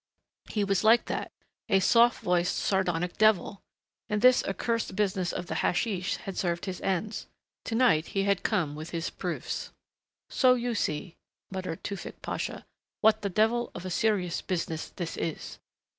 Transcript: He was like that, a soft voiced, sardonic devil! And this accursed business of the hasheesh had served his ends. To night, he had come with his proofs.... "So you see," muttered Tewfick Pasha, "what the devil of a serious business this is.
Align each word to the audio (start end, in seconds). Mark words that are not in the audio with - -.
He 0.49 0.63
was 0.63 0.83
like 0.83 1.05
that, 1.05 1.31
a 1.69 1.79
soft 1.79 2.23
voiced, 2.23 2.55
sardonic 2.57 3.17
devil! 3.19 3.61
And 4.09 4.19
this 4.23 4.43
accursed 4.45 4.95
business 4.95 5.31
of 5.31 5.45
the 5.45 5.53
hasheesh 5.61 6.15
had 6.15 6.35
served 6.35 6.65
his 6.65 6.81
ends. 6.81 7.27
To 7.65 7.75
night, 7.75 8.07
he 8.07 8.23
had 8.23 8.41
come 8.41 8.73
with 8.73 8.89
his 8.89 9.11
proofs.... 9.11 9.71
"So 10.27 10.55
you 10.55 10.73
see," 10.73 11.17
muttered 11.51 11.83
Tewfick 11.83 12.23
Pasha, 12.23 12.65
"what 13.01 13.21
the 13.21 13.29
devil 13.29 13.69
of 13.75 13.85
a 13.85 13.91
serious 13.91 14.41
business 14.41 14.89
this 14.89 15.17
is. 15.17 15.59